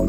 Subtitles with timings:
[0.00, 0.08] Halo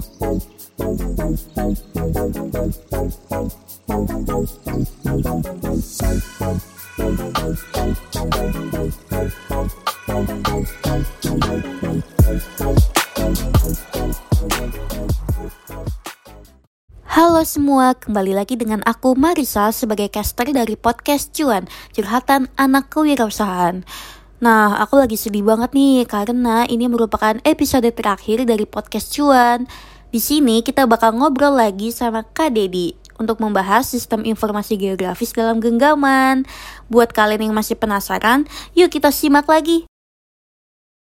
[17.43, 23.83] semua, kembali lagi dengan aku Marisa sebagai caster dari podcast Cuan, curhatan anak kewirausahaan.
[24.41, 29.69] Nah, aku lagi sedih banget nih karena ini merupakan episode terakhir dari podcast Cuan.
[30.09, 35.61] Di sini kita bakal ngobrol lagi sama Kak Dedi untuk membahas sistem informasi geografis dalam
[35.61, 36.49] genggaman.
[36.89, 39.85] Buat kalian yang masih penasaran, yuk kita simak lagi.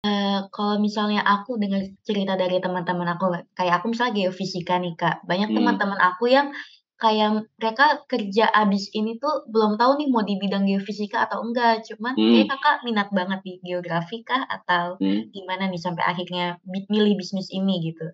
[0.05, 5.25] Uh, kalau misalnya aku dengar cerita dari teman-teman aku, kayak aku misalnya geofisika nih Kak,
[5.25, 5.57] banyak Hmm.
[5.65, 6.53] teman-teman aku yang
[7.01, 11.83] kayak mereka kerja abis ini tuh belum tahu nih mau di bidang geofisika atau enggak,
[11.89, 12.51] cuman kayak Hmm.
[12.53, 15.33] Kakak minat banget di geografi kah atau Hmm.
[15.33, 18.07] gimana nih sampai akhirnya milih bisnis ini gitu?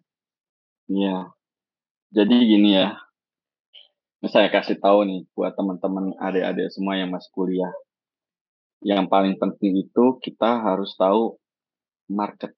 [0.86, 1.34] Iya.
[2.14, 2.94] Jadi gini ya.
[4.26, 7.74] Saya kasih tahu nih buat teman-teman adik-adik semua yang masih kuliah.
[8.82, 11.34] Yang paling penting itu kita harus tahu
[12.06, 12.54] market.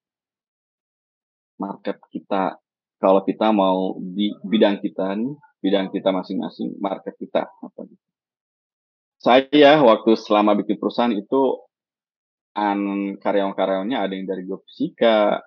[1.56, 2.56] Market kita.
[2.98, 8.06] Kalau kita mau di bidang kita nih, bidang kita masing-masing, market kita apa gitu.
[9.18, 11.66] Saya waktu selama bikin perusahaan itu
[12.54, 15.42] an karyawan-karyawannya ada yang dari geofisika,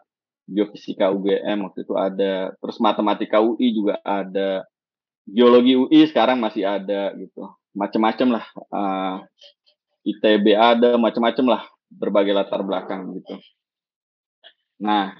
[0.47, 4.67] geofisika UGM waktu itu ada, terus matematika UI juga ada,
[5.23, 8.45] geologi UI sekarang masih ada gitu, macam-macam lah,
[8.75, 9.15] uh,
[10.03, 13.39] ITB ada, macam-macam lah, berbagai latar belakang gitu.
[14.83, 15.15] Nah,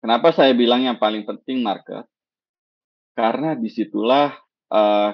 [0.00, 2.08] kenapa saya bilang yang paling penting market?
[3.18, 4.30] Karena di situlah
[4.70, 5.10] uh,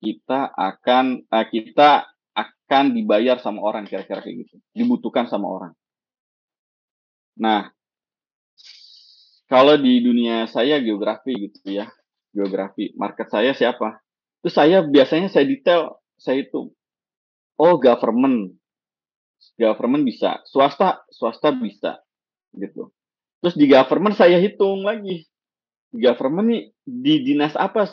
[0.00, 5.72] kita akan uh, kita akan dibayar sama orang kira-kira kayak gitu, dibutuhkan sama orang.
[7.36, 7.68] Nah,
[9.44, 11.92] kalau di dunia saya geografi gitu ya,
[12.32, 14.00] geografi, market saya siapa?
[14.40, 16.72] Terus saya biasanya saya detail, saya itu,
[17.60, 18.56] oh government,
[19.60, 22.00] government bisa, swasta, swasta bisa,
[22.56, 22.88] gitu.
[23.44, 25.28] Terus di government saya hitung lagi,
[25.90, 27.90] government nih di dinas apa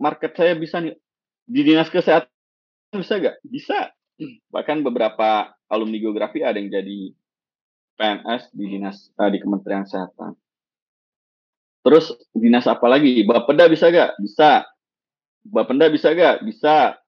[0.00, 0.96] market saya bisa nih,
[1.44, 2.28] di dinas kesehatan
[2.96, 3.36] bisa gak?
[3.44, 3.92] Bisa.
[4.52, 7.14] Bahkan beberapa alumni geografi ada yang jadi
[7.96, 10.32] PNS di dinas uh, di Kementerian Kesehatan.
[11.80, 13.24] Terus dinas apa lagi?
[13.24, 14.20] Bapeda bisa gak?
[14.20, 14.68] Bisa.
[15.44, 16.44] Bapenda bisa gak?
[16.44, 17.00] Bisa.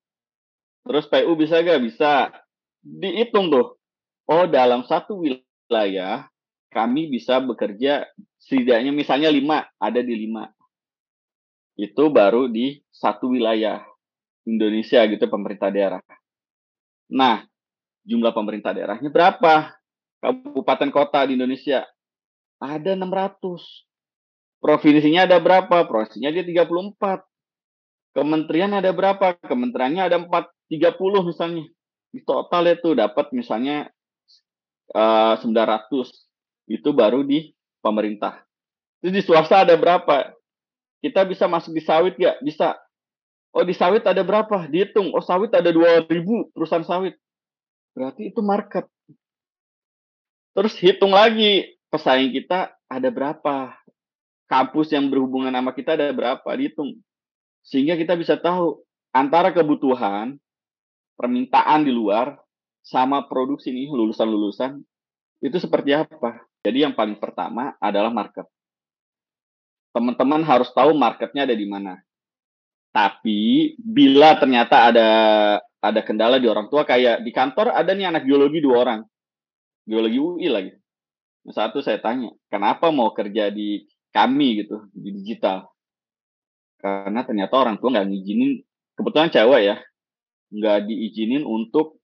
[0.85, 1.81] Terus PU bisa gak?
[1.85, 2.33] Bisa.
[2.81, 3.77] Dihitung tuh.
[4.29, 6.32] Oh dalam satu wilayah
[6.73, 8.09] kami bisa bekerja
[8.41, 10.49] setidaknya misalnya lima ada di lima.
[11.77, 13.85] Itu baru di satu wilayah
[14.49, 16.03] Indonesia gitu pemerintah daerah.
[17.13, 17.45] Nah
[18.03, 19.77] jumlah pemerintah daerahnya berapa?
[20.23, 21.85] Kabupaten kota di Indonesia
[22.63, 23.43] ada 600
[24.63, 25.83] Provinsinya ada berapa?
[25.91, 26.95] Provinsinya dia 34.
[28.15, 29.35] Kementerian ada berapa?
[29.43, 30.31] Kementeriannya ada 4
[30.71, 31.67] 30 misalnya.
[32.15, 33.91] Di total itu dapat misalnya
[34.95, 36.32] uh, 900.
[36.67, 37.53] Itu baru di
[37.83, 38.43] pemerintah.
[39.03, 40.33] Terus di swasta ada berapa?
[41.03, 42.39] Kita bisa masuk di sawit gak?
[42.43, 42.79] Bisa.
[43.51, 44.71] Oh di sawit ada berapa?
[44.71, 45.11] Dihitung.
[45.13, 46.07] Oh sawit ada 2000
[46.55, 47.19] perusahaan sawit.
[47.93, 48.87] Berarti itu market.
[50.53, 53.83] Terus hitung lagi pesaing kita ada berapa?
[54.53, 57.01] kampus yang berhubungan sama kita ada berapa dihitung
[57.65, 60.37] sehingga kita bisa tahu antara kebutuhan
[61.17, 62.37] permintaan di luar
[62.85, 64.85] sama produksi nih lulusan-lulusan
[65.41, 68.47] itu seperti apa jadi yang paling pertama adalah market.
[69.93, 71.99] Teman-teman harus tahu marketnya ada di mana.
[72.95, 75.09] Tapi bila ternyata ada
[75.83, 79.01] ada kendala di orang tua kayak di kantor ada nih anak geologi dua orang.
[79.83, 80.73] Geologi UI lagi.
[81.51, 83.83] Satu saya tanya kenapa mau kerja di
[84.15, 85.67] kami gitu di digital?
[86.79, 88.63] Karena ternyata orang tua nggak ngizinin.
[88.95, 89.77] Kebetulan cewek ya
[90.53, 92.02] nggak diizinin untuk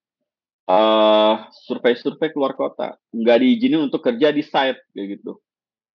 [0.69, 3.01] uh, survei-survei keluar kota.
[3.11, 5.41] Nggak diizinin untuk kerja di site kayak gitu.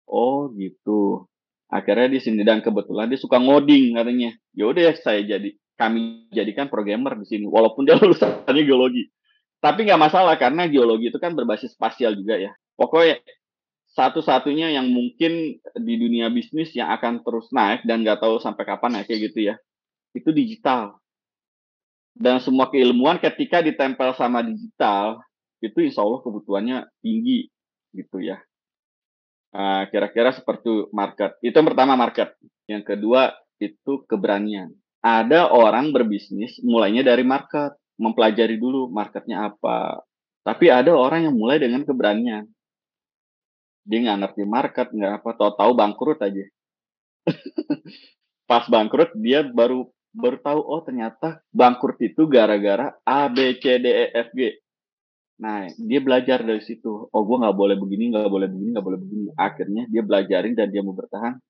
[0.07, 1.27] Oh gitu.
[1.71, 4.31] Akhirnya di sini dan kebetulan dia suka ngoding katanya.
[4.55, 9.11] Ya udah ya saya jadi kami jadikan programmer di sini walaupun dia lulusannya geologi.
[9.61, 12.55] Tapi nggak masalah karena geologi itu kan berbasis spasial juga ya.
[12.79, 13.21] Pokoknya
[13.91, 19.03] satu-satunya yang mungkin di dunia bisnis yang akan terus naik dan nggak tahu sampai kapan
[19.03, 19.55] naik kayak gitu ya
[20.15, 20.99] itu digital
[22.21, 25.25] dan semua keilmuan ketika ditempel sama digital
[25.65, 27.49] itu insya Allah kebutuhannya tinggi
[27.97, 28.37] gitu ya.
[29.89, 31.41] Kira-kira uh, seperti market.
[31.41, 32.37] Itu yang pertama market.
[32.69, 34.69] Yang kedua itu keberanian.
[35.01, 40.05] Ada orang berbisnis mulainya dari market mempelajari dulu marketnya apa.
[40.45, 42.45] Tapi ada orang yang mulai dengan keberanian.
[43.81, 46.45] Dia nggak ngerti market nggak apa tahu tahu bangkrut aja.
[48.49, 53.87] Pas bangkrut dia baru baru tahu oh ternyata bangkrut itu gara-gara A B C D
[53.87, 54.59] E F G.
[55.41, 57.09] Nah, dia belajar dari situ.
[57.09, 59.29] Oh, gue nggak boleh begini, nggak boleh begini, nggak boleh begini.
[59.41, 61.41] Akhirnya dia belajarin dan dia mau bertahan.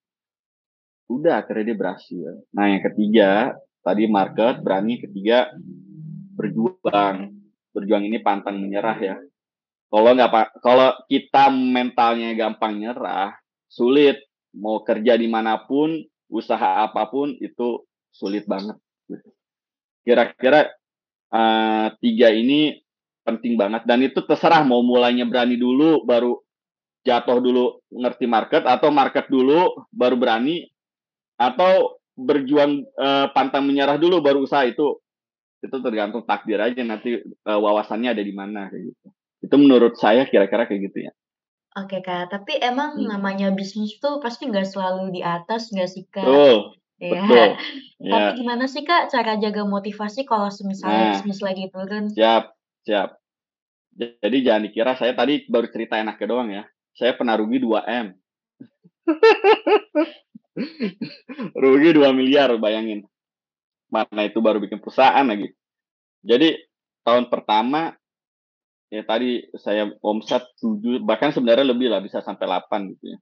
[1.10, 2.38] Udah, akhirnya dia berhasil.
[2.54, 5.02] Nah, yang ketiga, tadi market, berani.
[5.02, 5.50] Ketiga,
[6.38, 7.34] berjuang.
[7.74, 9.16] Berjuang ini pantang menyerah ya.
[9.90, 13.34] Kalau nggak pak, kalau kita mentalnya gampang nyerah,
[13.66, 14.22] sulit.
[14.54, 15.98] Mau kerja di mana pun,
[16.30, 18.76] usaha apa pun itu sulit banget.
[20.06, 20.70] Kira-kira
[21.30, 22.78] uh, tiga ini
[23.24, 26.40] penting banget dan itu terserah mau mulainya berani dulu baru
[27.04, 30.68] jatuh dulu ngerti market atau market dulu baru berani
[31.36, 35.00] atau berjuang uh, pantang menyerah dulu baru usaha itu
[35.60, 39.06] itu tergantung takdir aja nanti uh, wawasannya ada di mana kayak gitu
[39.40, 41.12] itu menurut saya kira-kira kayak gitu ya
[41.78, 43.14] Oke Kak, tapi emang hmm.
[43.14, 46.26] namanya bisnis tuh pasti nggak selalu di atas nggak sih Kak?
[46.26, 47.26] Betul, ya.
[47.26, 47.50] betul.
[48.00, 48.34] Tapi ya.
[48.36, 52.08] gimana sih Kak cara jaga motivasi kalau misalnya nah, bisnis lagi turun?
[52.08, 52.44] Siap,
[52.88, 53.20] siap.
[53.96, 56.64] Jadi jangan dikira saya tadi baru cerita enaknya doang ya.
[56.96, 58.06] Saya pernah rugi 2 M.
[61.60, 63.04] rugi 2 miliar, bayangin.
[63.92, 65.52] Mana itu baru bikin perusahaan lagi.
[66.24, 66.56] Jadi
[67.04, 67.92] tahun pertama
[68.90, 73.18] ya tadi saya omset 7 bahkan sebenarnya lebih lah bisa sampai 8 gitu ya.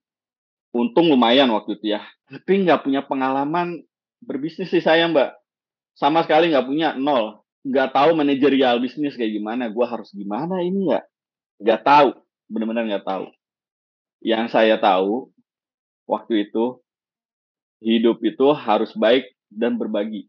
[0.75, 2.05] Untung lumayan waktu itu ya.
[2.29, 3.81] Tapi nggak punya pengalaman
[4.21, 5.33] berbisnis sih saya mbak.
[5.97, 7.41] Sama sekali nggak punya nol.
[7.65, 9.73] Nggak tahu manajerial bisnis kayak gimana.
[9.73, 11.01] Gue harus gimana ini ya
[11.59, 12.09] nggak tahu.
[12.49, 13.27] Benar-benar nggak tahu.
[14.21, 15.31] Yang saya tahu
[16.09, 16.81] waktu itu
[17.79, 20.29] hidup itu harus baik dan berbagi.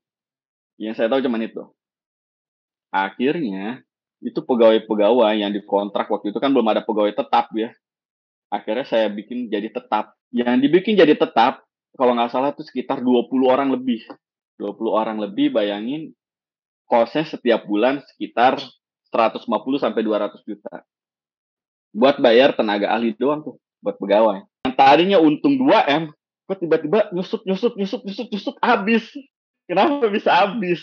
[0.79, 1.63] Yang saya tahu cuma itu.
[2.89, 3.83] Akhirnya
[4.19, 7.71] itu pegawai-pegawai yang dikontrak waktu itu kan belum ada pegawai tetap ya
[8.49, 11.65] akhirnya saya bikin jadi tetap yang dibikin jadi tetap
[11.97, 14.05] kalau nggak salah itu sekitar 20 orang lebih
[14.59, 16.13] 20 orang lebih bayangin
[16.89, 18.57] kosnya setiap bulan sekitar
[19.13, 19.45] 150
[19.77, 20.81] sampai 200 juta.
[21.93, 24.45] Buat bayar tenaga ahli doang tuh, buat pegawai.
[24.65, 26.03] Yang tadinya untung 2 M,
[26.45, 29.05] kok tiba-tiba nyusut, nyusut, nyusut, nyusut, nyusut, habis.
[29.65, 30.81] Kenapa bisa habis?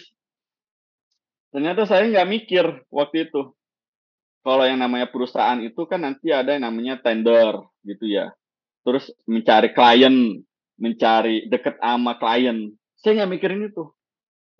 [1.50, 3.54] Ternyata saya nggak mikir waktu itu.
[4.46, 8.30] Kalau yang namanya perusahaan itu kan nanti ada yang namanya tender gitu ya.
[8.86, 10.38] Terus mencari klien,
[10.78, 12.70] mencari deket sama klien.
[12.94, 13.90] Saya nggak mikirin itu.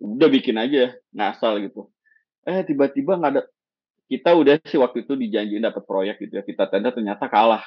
[0.03, 1.87] Udah bikin aja ngasal gitu.
[2.43, 3.43] Eh tiba-tiba nggak ada
[4.11, 6.43] kita udah sih waktu itu dijanjiin dapat proyek gitu ya.
[6.43, 7.63] Kita tenda ternyata kalah.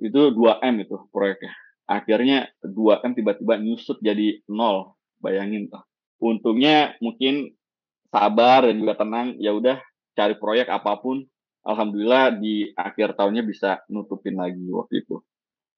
[0.00, 1.52] Itu 2 m itu proyeknya.
[1.84, 4.96] Akhirnya 2 m tiba-tiba nyusut jadi nol.
[5.20, 5.84] Bayangin tuh.
[6.16, 7.52] Untungnya mungkin
[8.08, 9.76] sabar dan juga tenang ya udah
[10.14, 11.24] cari proyek apa pun
[11.64, 15.20] alhamdulillah di akhir tahunnya bisa nutupin lagi waktu itu.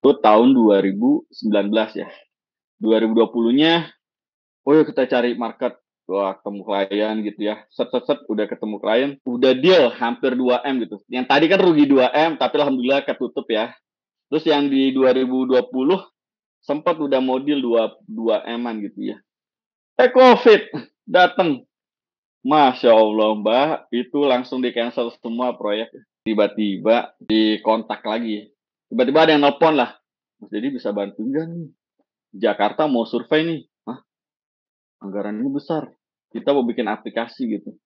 [0.03, 1.31] Itu tahun 2019
[1.99, 2.09] ya.
[2.83, 3.87] 2020-nya
[4.67, 5.79] oh ya kita cari market
[6.11, 7.57] wah ketemu klien gitu ya.
[7.71, 10.99] Set set set udah ketemu klien udah deal hampir 2 m gitu.
[11.07, 13.71] Yang tadi kan rugi 2 m tapi alhamdulillah ketutup ya.
[14.33, 15.71] Terus yang di 2020
[16.63, 19.17] sempat udah modil 2 2 m gitu ya.
[19.99, 20.67] Eh covid
[21.07, 21.63] datang
[22.43, 25.95] Masya Allah Mbak, itu langsung di cancel semua proyek.
[26.27, 28.51] Tiba-tiba di kontak lagi.
[28.91, 29.95] Tiba-tiba ada yang nelpon lah.
[30.51, 31.71] Dedi bisa bantu nggak nih?
[32.35, 33.63] Jakarta mau survei nih.
[35.03, 35.91] Anggarannya besar.
[36.35, 37.79] Kita mau bikin aplikasi gitu.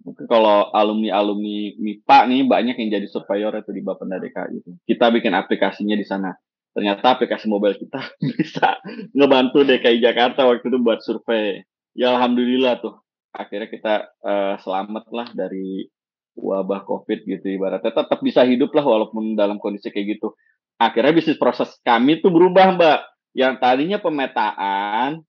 [0.00, 4.70] Mungkin kalau alumni alumni MIPA nih banyak yang jadi surveyor itu di Bapenda DKI itu.
[4.88, 6.32] Kita bikin aplikasinya di sana.
[6.72, 8.00] Ternyata aplikasi mobile kita
[8.32, 8.80] bisa
[9.12, 11.64] ngebantu DKI Jakarta waktu itu buat survei.
[11.92, 12.96] Ya alhamdulillah tuh
[13.30, 15.86] akhirnya kita uh, selamat lah dari
[16.34, 17.94] wabah covid gitu ibaratnya.
[17.94, 20.34] Tetap bisa hidup lah walaupun dalam kondisi kayak gitu.
[20.80, 23.00] Akhirnya bisnis proses kami tuh berubah mbak.
[23.30, 25.22] Yang tadinya pemetaan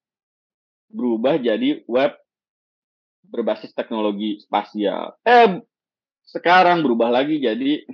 [0.89, 2.17] berubah jadi web
[3.31, 5.15] berbasis teknologi spasial.
[5.23, 5.61] Eh,
[6.25, 7.85] sekarang berubah lagi jadi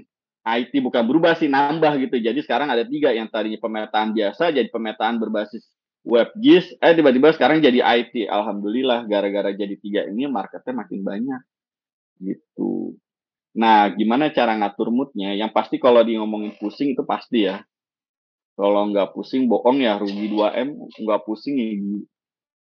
[0.48, 2.24] IT bukan berubah sih nambah gitu.
[2.24, 3.12] Jadi sekarang ada tiga.
[3.12, 5.68] Yang tadinya pemetaan biasa jadi pemetaan berbasis
[6.08, 6.72] web GIS.
[6.80, 8.32] Eh tiba-tiba sekarang jadi IT.
[8.32, 11.42] Alhamdulillah gara-gara jadi tiga ini marketnya makin banyak
[12.24, 12.96] gitu.
[13.58, 15.36] Nah, gimana cara ngatur moodnya?
[15.36, 17.60] Yang pasti kalau di ngomongin pusing itu pasti ya.
[18.56, 21.70] Kalau nggak pusing bohong ya rugi 2M, nggak pusing ya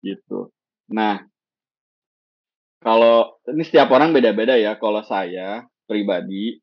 [0.02, 0.50] gitu.
[0.90, 1.22] Nah,
[2.82, 4.78] kalau ini setiap orang beda-beda ya.
[4.78, 6.58] Kalau saya pribadi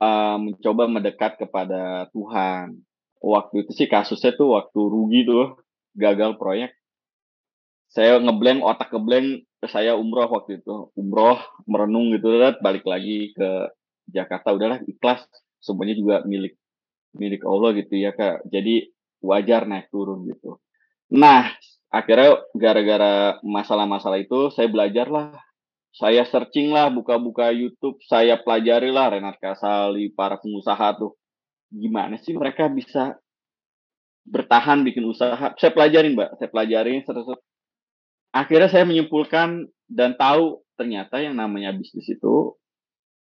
[0.00, 2.80] uh, mencoba mendekat kepada Tuhan.
[3.22, 5.65] Waktu itu sih kasusnya tuh waktu rugi tuh
[5.96, 6.76] gagal proyek.
[7.90, 13.72] Saya ngeblank otak ngeblank saya umroh waktu itu umroh merenung gitu kan balik lagi ke
[14.06, 15.26] Jakarta udahlah ikhlas
[15.58, 16.54] semuanya juga milik
[17.16, 18.86] milik Allah gitu ya kak jadi
[19.24, 20.62] wajar naik turun gitu
[21.12, 21.54] Nah,
[21.86, 25.38] akhirnya gara-gara masalah-masalah itu saya belajarlah.
[25.96, 31.16] Saya searching lah, buka-buka YouTube, saya pelajari lah Renat Kasali, para pengusaha tuh.
[31.72, 33.16] Gimana sih mereka bisa
[34.26, 35.54] bertahan bikin usaha?
[35.56, 36.30] Saya pelajarin, Mbak.
[36.42, 37.26] Saya pelajarin terus
[38.34, 42.58] akhirnya saya menyimpulkan dan tahu ternyata yang namanya bisnis itu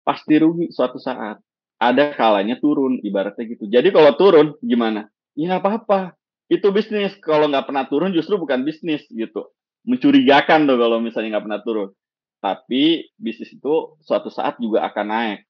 [0.02, 1.38] pasti rugi suatu saat.
[1.78, 3.68] Ada kalanya turun, ibaratnya gitu.
[3.68, 5.11] Jadi kalau turun gimana?
[5.37, 6.16] Ya apa-apa.
[6.49, 7.12] Itu bisnis.
[7.20, 9.52] Kalau nggak pernah turun justru bukan bisnis gitu.
[9.84, 11.90] Mencurigakan tuh kalau misalnya nggak pernah turun.
[12.40, 15.40] Tapi bisnis itu suatu saat juga akan naik.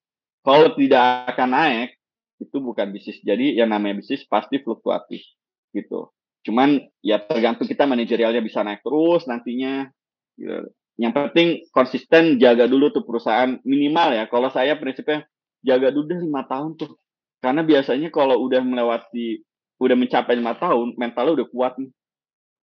[0.43, 1.89] Kalau tidak akan naik,
[2.41, 3.21] itu bukan bisnis.
[3.23, 5.23] Jadi yang namanya bisnis pasti fluktuatif
[5.75, 6.15] gitu.
[6.47, 9.91] Cuman ya tergantung kita manajerialnya bisa naik terus nantinya.
[10.39, 10.71] Gitu.
[10.95, 14.25] Yang penting konsisten jaga dulu tuh perusahaan minimal ya.
[14.31, 15.27] Kalau saya prinsipnya
[15.67, 16.95] jaga dulu deh lima tahun tuh.
[17.43, 19.43] Karena biasanya kalau udah melewati,
[19.83, 21.91] udah mencapai lima tahun, mentalnya udah kuat nih.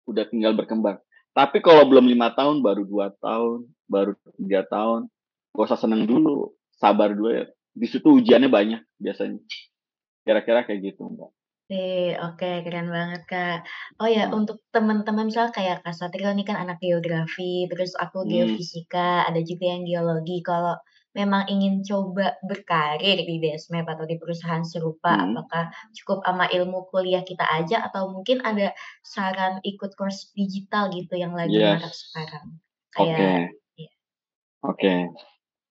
[0.09, 0.97] Udah tinggal berkembang.
[1.37, 5.05] Tapi kalau belum lima tahun, baru dua tahun, baru tiga tahun,
[5.53, 7.45] gak usah seneng dulu, sabar dulu ya.
[7.77, 9.37] Di situ ujiannya banyak biasanya.
[10.25, 11.37] Kira-kira kayak gitu, Mbak.
[11.67, 13.67] Oke oke, keren banget, Kak.
[14.00, 14.39] Oh ya, Hmm.
[14.39, 18.31] untuk teman-teman misal kayak Kak Satrio ini kan anak geografi, terus aku Hmm.
[18.31, 20.39] geofisika, ada juga yang geologi.
[20.47, 20.79] Kalau
[21.12, 25.36] memang ingin coba berkarir di Desmep atau di perusahaan serupa, Hmm.
[25.43, 28.71] apakah cukup sama ilmu kuliah kita aja atau mungkin ada
[29.03, 31.83] saran ikut course digital gitu yang lagi Yes.
[31.83, 32.45] marak sekarang?
[32.95, 33.12] Oke.
[33.12, 33.43] Kayak
[33.75, 33.89] iya.
[34.63, 34.93] Oke.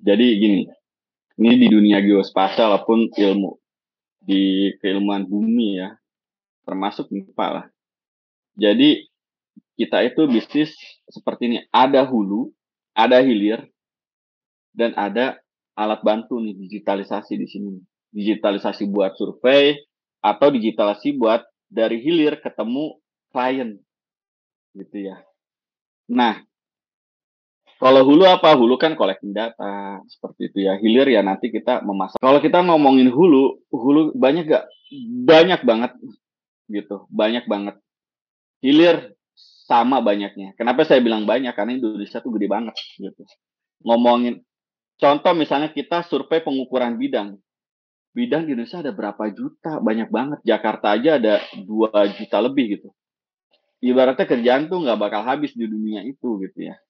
[0.04, 0.60] Jadi gini,
[1.40, 3.56] ini di dunia geospasial ataupun ilmu
[4.26, 5.94] di keilmuan bumi ya,
[6.66, 7.66] termasuk MIPA lah.
[8.58, 9.06] Jadi
[9.78, 10.74] kita itu bisnis
[11.06, 12.50] seperti ini, ada hulu,
[12.96, 13.62] ada hilir,
[14.74, 15.38] dan ada
[15.78, 17.78] alat bantu nih digitalisasi di sini.
[18.10, 19.78] Digitalisasi buat survei
[20.24, 22.98] atau digitalisasi buat dari hilir ketemu
[23.30, 23.78] klien
[24.74, 25.16] gitu ya.
[26.10, 26.42] Nah,
[27.76, 28.56] kalau hulu apa?
[28.56, 30.80] Hulu kan collecting data seperti itu ya.
[30.80, 32.16] Hilir ya nanti kita memasak.
[32.16, 34.64] Kalau kita ngomongin hulu, hulu banyak gak?
[35.26, 35.92] Banyak banget
[36.70, 37.76] gitu, banyak banget.
[38.64, 39.14] Hilir
[39.66, 40.54] sama banyaknya.
[40.54, 41.52] Kenapa saya bilang banyak?
[41.52, 43.26] Karena Indonesia tuh gede banget gitu.
[43.82, 44.40] Ngomongin
[44.96, 47.36] contoh misalnya kita survei pengukuran bidang.
[48.16, 49.76] Bidang di Indonesia ada berapa juta?
[49.82, 50.38] Banyak banget.
[50.46, 52.88] Jakarta aja ada 2 juta lebih gitu.
[53.84, 56.80] Ibaratnya kerjaan tuh nggak bakal habis di dunia itu gitu ya.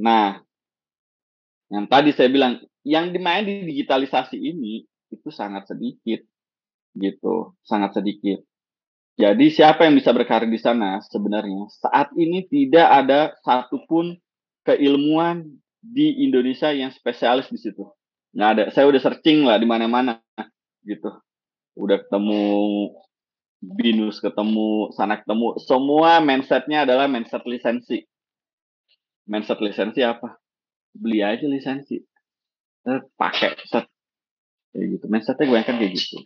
[0.00, 0.40] Nah,
[1.68, 6.24] yang tadi saya bilang, yang dimain di digitalisasi ini itu sangat sedikit
[6.96, 8.40] gitu, sangat sedikit.
[9.20, 11.68] Jadi siapa yang bisa berkarir di sana sebenarnya?
[11.68, 14.16] Saat ini tidak ada satupun
[14.64, 15.44] keilmuan
[15.80, 17.84] di Indonesia yang spesialis di situ.
[18.32, 18.64] Nggak ada.
[18.72, 20.24] Saya udah searching lah di mana-mana
[20.88, 21.12] gitu.
[21.76, 22.42] Udah ketemu
[23.60, 25.60] binus, ketemu sana ketemu.
[25.60, 28.09] Semua mindsetnya adalah mindset lisensi.
[29.30, 30.34] Mindset lisensi apa?
[30.90, 32.02] Beli aja lisensi.
[32.82, 33.86] Eh, pakai set.
[34.74, 35.04] Kayak gitu.
[35.06, 36.18] Mindsetnya gue kan kayak gitu.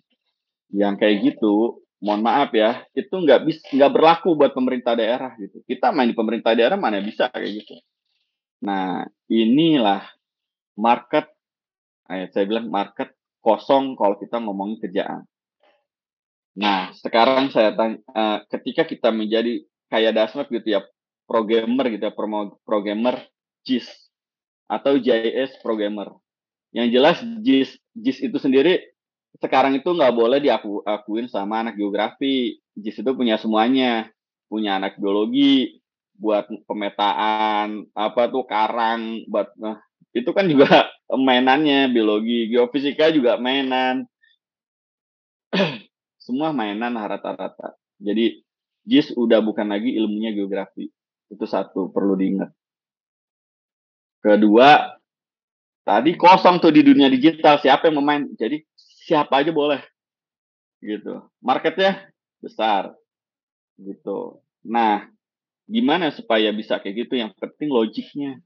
[0.73, 5.61] Yang kayak gitu, mohon maaf ya, itu nggak bisa nggak berlaku buat pemerintah daerah gitu.
[5.69, 7.77] Kita main di pemerintah daerah mana bisa kayak gitu.
[8.65, 10.01] Nah, inilah
[10.81, 11.29] market,
[12.09, 13.13] eh, saya bilang market
[13.45, 15.29] kosong kalau kita ngomongin kerjaan.
[16.57, 20.81] Nah, sekarang saya tanya, uh, ketika kita menjadi kayak Dasmap gitu ya,
[21.25, 22.13] programmer gitu ya,
[22.65, 23.25] programmer
[23.65, 23.89] JIS
[24.69, 26.13] atau JIS programmer.
[26.75, 28.83] Yang jelas JIS, JIS itu sendiri
[29.39, 32.61] sekarang itu nggak boleh diakuin sama anak geografi.
[32.75, 34.11] JIS itu punya semuanya,
[34.51, 35.83] punya anak biologi,
[36.15, 39.83] buat pemetaan apa tuh karang, buat nah,
[40.15, 40.91] itu kan juga
[41.27, 44.07] mainannya biologi, geofisika juga mainan.
[46.25, 47.77] Semua mainan rata-rata.
[48.01, 48.43] Jadi
[48.85, 50.93] JIS udah bukan lagi ilmunya geografi.
[51.33, 52.51] Itu satu perlu diingat.
[54.25, 54.97] Kedua,
[55.85, 58.25] tadi kosong tuh di dunia digital siapa yang memain?
[58.37, 58.65] Jadi
[59.05, 59.85] siapa aja boleh
[60.85, 61.25] gitu.
[61.41, 62.13] Marketnya
[62.45, 62.93] besar
[63.81, 64.45] gitu.
[64.69, 65.09] Nah
[65.65, 67.21] gimana supaya bisa kayak gitu?
[67.21, 68.41] Yang penting logiknya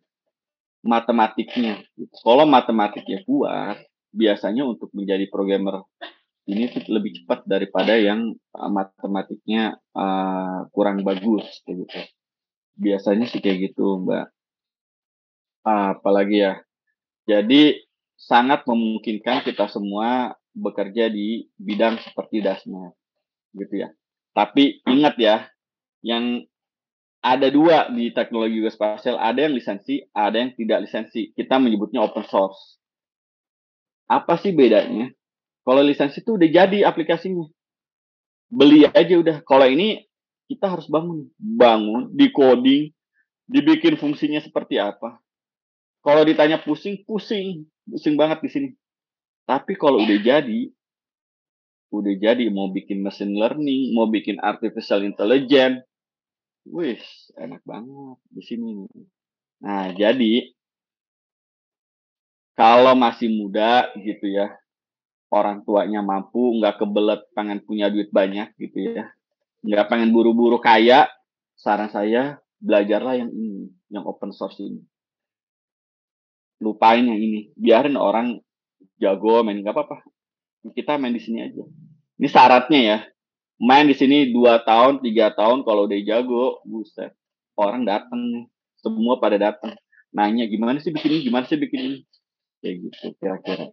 [0.87, 1.83] matematiknya.
[2.23, 3.83] Kalau matematiknya kuat
[4.15, 5.85] biasanya untuk menjadi programmer
[6.49, 11.85] ini lebih cepat daripada yang uh, matematiknya uh, kurang bagus gitu
[12.79, 14.31] biasanya sih kayak gitu mbak
[15.67, 16.53] uh, apalagi ya
[17.29, 17.85] jadi
[18.19, 22.91] sangat memungkinkan kita semua bekerja di bidang seperti dasma
[23.55, 23.89] gitu ya.
[24.35, 25.37] Tapi ingat ya,
[26.03, 26.43] yang
[27.21, 31.35] ada dua di teknologi geospasial, ada yang lisensi, ada yang tidak lisensi.
[31.35, 32.79] Kita menyebutnya open source.
[34.09, 35.13] Apa sih bedanya?
[35.67, 37.45] Kalau lisensi itu udah jadi aplikasinya.
[38.49, 39.45] Beli aja udah.
[39.45, 40.08] Kalau ini
[40.49, 42.89] kita harus bangun, bangun, di coding,
[43.45, 45.21] dibikin fungsinya seperti apa.
[46.01, 48.69] Kalau ditanya pusing, pusing, pusing banget di sini.
[49.45, 50.73] Tapi kalau udah jadi,
[51.93, 55.85] udah jadi mau bikin machine learning, mau bikin artificial intelligence,
[56.69, 57.01] wih,
[57.37, 58.73] enak banget di sini.
[59.65, 60.53] Nah, jadi
[62.57, 64.53] kalau masih muda gitu ya,
[65.29, 69.13] orang tuanya mampu, nggak kebelet pengen punya duit banyak gitu ya,
[69.65, 71.11] nggak pengen buru-buru kaya,
[71.59, 74.83] saran saya belajarlah yang ini, yang open source ini.
[76.59, 78.43] Lupain yang ini, biarin orang
[78.99, 80.03] jago main nggak apa-apa.
[80.75, 81.63] Kita main di sini aja.
[82.19, 82.99] Ini syaratnya ya,
[83.63, 87.15] main di sini dua tahun, tiga tahun, kalau udah jago, buset,
[87.55, 88.45] orang datang nih,
[88.83, 89.75] semua pada datang,
[90.11, 91.99] nanya gimana sih bikin ini, gimana sih bikin ini,
[92.59, 93.67] kayak gitu kira-kira.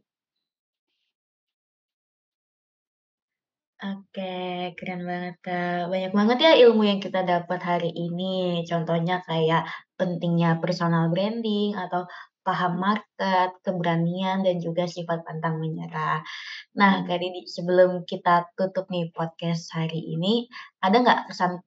[3.85, 5.93] Oke, keren banget, Kak.
[5.93, 8.65] Banyak banget ya ilmu yang kita dapat hari ini.
[8.65, 12.09] Contohnya kayak pentingnya personal branding atau
[12.41, 16.25] paham market, keberanian, dan juga sifat pantang menyerah.
[16.73, 20.49] Nah, Kak Didi, sebelum kita tutup nih podcast hari ini,
[20.81, 21.61] ada nggak kesan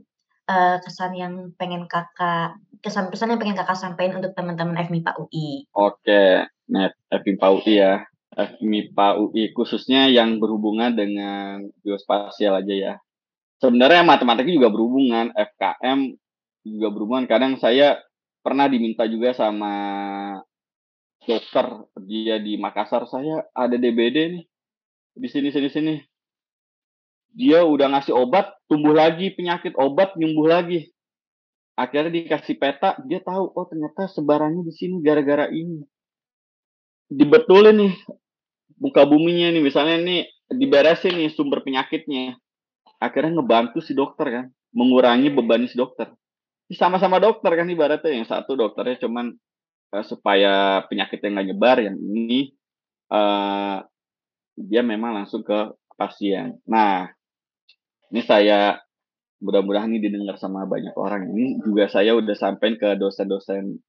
[0.50, 5.70] eee, kesan yang pengen Kakak kesan-pesan yang pengen Kakak sampaikan untuk teman-teman FMIPA UI?
[5.70, 8.07] Oke, net FMIPA UI ya.
[8.34, 12.94] FMIPA UI khususnya yang berhubungan dengan geospasial aja ya.
[13.58, 16.14] Sebenarnya matematika juga berhubungan, FKM
[16.62, 17.26] juga berhubungan.
[17.26, 17.98] Kadang saya
[18.44, 19.74] pernah diminta juga sama
[21.26, 21.66] dokter
[22.08, 24.44] dia di Makassar, saya ada DBD nih
[25.18, 25.94] di sini sini sini.
[27.34, 30.88] Dia udah ngasih obat, tumbuh lagi penyakit, obat nyembuh lagi.
[31.78, 35.84] Akhirnya dikasih peta, dia tahu oh ternyata sebarannya di sini gara-gara ini.
[37.08, 37.94] Dibetulin nih
[38.78, 39.62] muka buminya nih.
[39.64, 40.20] Misalnya nih
[40.52, 42.36] diberesin nih sumber penyakitnya.
[43.00, 46.12] Akhirnya ngebantu si dokter kan mengurangi beban si dokter.
[46.68, 48.12] Sama-sama dokter kan ibaratnya.
[48.12, 49.32] Yang satu dokternya cuman
[49.96, 52.52] uh, supaya penyakitnya nggak nyebar yang ini
[53.08, 53.80] uh,
[54.58, 56.60] dia memang langsung ke pasien.
[56.68, 57.08] Nah
[58.12, 58.76] ini saya
[59.38, 61.32] mudah-mudahan ini didengar sama banyak orang.
[61.32, 63.80] Ini juga saya udah sampein ke dosen-dosen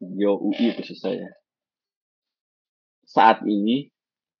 [0.00, 1.39] Geo UI khusus saya
[3.10, 3.90] saat ini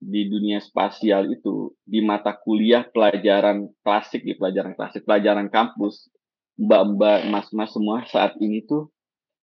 [0.00, 6.08] di dunia spasial itu di mata kuliah pelajaran klasik di pelajaran klasik pelajaran kampus
[6.56, 8.88] mbak-mbak mas-mas semua saat ini tuh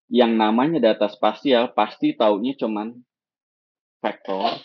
[0.08, 2.96] yang namanya data spasial pasti taunya cuman
[4.00, 4.56] vektor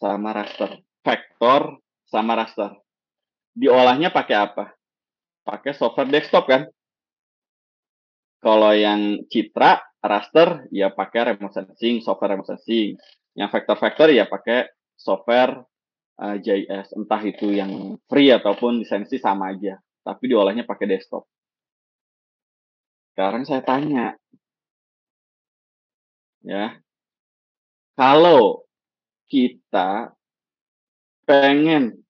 [0.00, 0.80] sama raster.
[1.04, 1.78] Vektor
[2.08, 2.74] sama raster.
[3.54, 4.64] Diolahnya pakai apa?
[5.44, 6.66] Pakai software desktop kan?
[8.40, 12.96] Kalau yang citra raster ya pakai remote sensing software remote sensing
[13.40, 14.68] yang vektor-vektor ya pakai
[15.00, 15.64] software
[16.20, 21.24] uh, eh, JS, entah itu yang free ataupun lisensi sama aja, tapi diolahnya pakai desktop.
[23.16, 24.12] Sekarang saya tanya,
[26.44, 26.76] ya,
[27.96, 28.68] kalau
[29.32, 30.12] kita
[31.24, 32.04] pengen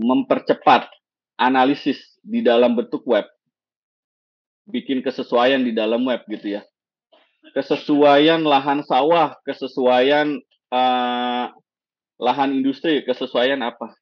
[0.00, 0.88] mempercepat
[1.36, 3.28] analisis di dalam bentuk web,
[4.64, 6.64] bikin kesesuaian di dalam web gitu ya,
[7.52, 10.40] kesesuaian lahan sawah, kesesuaian
[10.72, 11.46] uh,
[12.20, 13.92] lahan industri, kesesuaian apa?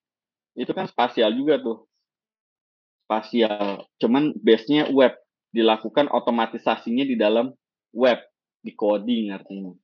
[0.54, 1.86] Itu kan spasial juga tuh.
[3.06, 3.86] Spasial.
[3.98, 5.14] Cuman base-nya web.
[5.50, 7.50] Dilakukan otomatisasinya di dalam
[7.90, 8.18] web.
[8.62, 9.74] Di coding artinya.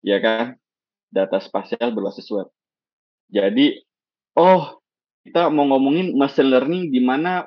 [0.00, 0.56] Ya kan?
[1.12, 2.48] Data spasial berbasis web.
[3.32, 3.80] Jadi,
[4.36, 4.80] oh,
[5.24, 7.46] kita mau ngomongin machine learning di mana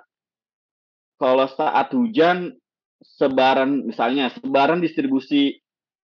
[1.15, 2.55] kalau saat hujan
[3.01, 5.59] sebaran misalnya sebaran distribusi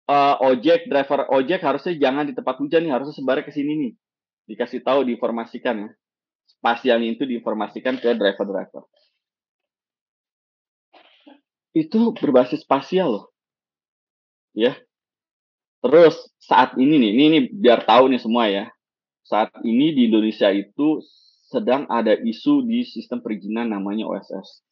[0.09, 3.93] uh, ojek driver ojek harusnya jangan di tempat hujan nih harusnya sebarnya ke sini nih.
[4.51, 5.91] Dikasih tahu diinformasikan ya.
[6.51, 8.83] Spasialnya itu diinformasikan ke driver driver
[11.75, 13.25] itu berbasis spasial loh.
[14.55, 14.75] Ya.
[15.81, 18.69] Terus saat ini nih ini, ini biar tahu nih semua ya.
[19.25, 21.01] Saat ini di Indonesia itu
[21.49, 24.63] sedang ada isu di sistem perizinan namanya OSS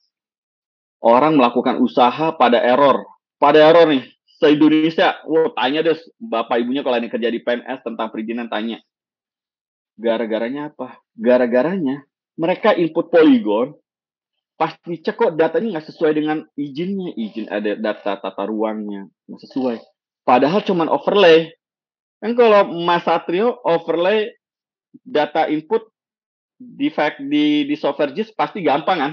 [1.02, 3.06] orang melakukan usaha pada error.
[3.38, 4.04] Pada error nih,
[4.42, 8.82] se-Indonesia, wow, tanya deh bapak ibunya kalau ini kerja di PNS tentang perizinan, tanya.
[9.98, 10.98] Gara-garanya apa?
[11.14, 12.06] Gara-garanya
[12.38, 13.74] mereka input poligon,
[14.54, 17.10] pasti cek kok datanya nggak sesuai dengan izinnya.
[17.18, 19.76] Izin ada data tata ruangnya, nggak sesuai.
[20.22, 21.50] Padahal cuman overlay.
[22.22, 24.30] Kan kalau Mas Satrio overlay
[25.02, 25.86] data input
[26.58, 26.90] di
[27.26, 29.12] di, di software JIS pasti gampang kan?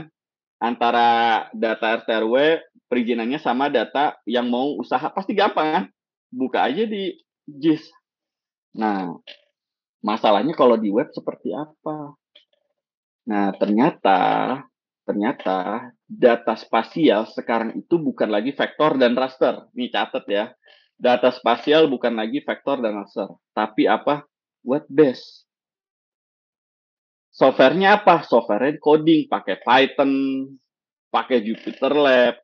[0.59, 2.35] Antara data RT RW
[2.87, 5.85] perizinannya sama data yang mau usaha pasti gampang kan?
[6.31, 7.15] Buka aja di
[7.45, 7.85] JIS.
[8.75, 9.15] Nah,
[10.03, 12.13] masalahnya kalau di web seperti apa?
[13.25, 14.19] Nah, ternyata
[15.05, 19.69] ternyata data spasial sekarang itu bukan lagi vektor dan raster.
[19.73, 20.45] Ini catat ya.
[20.95, 24.23] Data spasial bukan lagi vektor dan raster, tapi apa?
[24.63, 25.44] Web based.
[27.35, 28.23] Softwarenya apa?
[28.23, 30.11] Software coding, pakai Python,
[31.11, 32.39] pakai Jupyter Lab,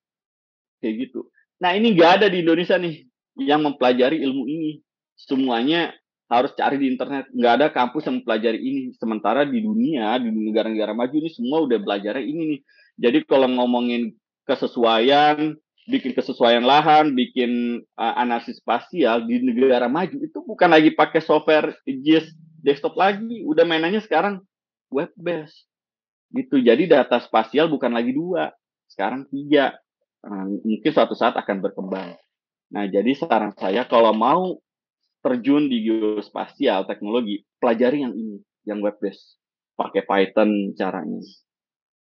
[0.84, 1.32] kayak gitu.
[1.64, 3.08] Nah ini nggak ada di Indonesia nih
[3.40, 4.84] yang mempelajari ilmu ini.
[5.16, 5.96] Semuanya
[6.28, 7.32] harus cari di internet.
[7.32, 8.82] Nggak ada kampus yang mempelajari ini.
[9.00, 12.62] Sementara di dunia, di negara-negara maju ini semua udah belajar ini nih.
[13.00, 14.12] Jadi kalau ngomongin
[14.44, 15.56] kesesuaian,
[15.88, 21.80] bikin kesesuaian lahan, bikin uh, analisis spasial di negara maju itu bukan lagi pakai software
[21.88, 24.44] JIS desktop lagi, udah mainannya sekarang
[24.92, 25.66] web based
[26.32, 26.60] gitu.
[26.60, 28.52] Jadi data spasial bukan lagi dua,
[28.88, 29.76] sekarang tiga.
[30.22, 32.16] Nah, mungkin suatu saat akan berkembang.
[32.72, 34.60] Nah, jadi saran saya kalau mau
[35.22, 39.38] terjun di geospasial teknologi, pelajari yang ini, yang web based.
[39.76, 41.20] Pakai Python caranya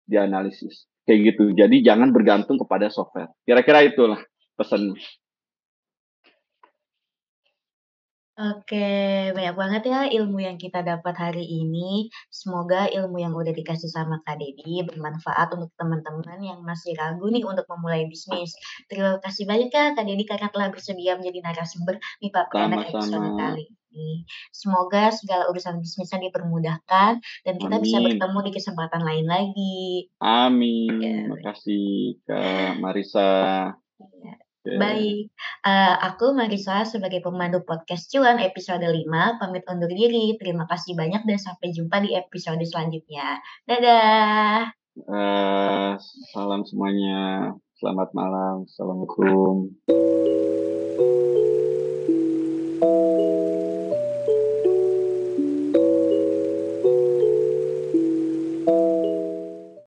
[0.07, 0.87] dianalisis.
[1.05, 1.45] Kayak gitu.
[1.53, 3.33] Jadi jangan bergantung kepada software.
[3.45, 4.21] Kira-kira itulah
[4.57, 4.97] pesannya.
[8.35, 12.11] Oke, banyak banget ya ilmu yang kita dapat hari ini.
[12.27, 17.47] Semoga ilmu yang udah dikasih sama Kak Dedi bermanfaat untuk teman-teman yang masih ragu nih
[17.47, 18.59] untuk memulai bisnis.
[18.91, 23.71] Terima kasih banyak ya Kak Dedi karena telah bersedia menjadi narasumber di Pak episode kali
[23.95, 24.27] ini.
[24.51, 27.85] Semoga segala urusan bisnisnya dipermudahkan dan kita Amin.
[27.87, 30.11] bisa bertemu di kesempatan lain lagi.
[30.19, 30.91] Amin.
[30.99, 31.15] Ya.
[31.23, 33.31] Terima kasih Kak Marisa.
[34.27, 34.35] Ya.
[34.65, 35.29] Baik,
[35.69, 39.05] uh, aku Marisa sebagai pemandu podcast Cuan episode 5
[39.37, 40.41] pamit undur diri.
[40.41, 43.45] Terima kasih banyak dan sampai jumpa di episode selanjutnya.
[43.69, 44.73] Dadah.
[45.05, 46.01] Uh,
[46.33, 47.53] salam semuanya.
[47.77, 48.65] Selamat malam.
[48.65, 49.69] Assalamualaikum.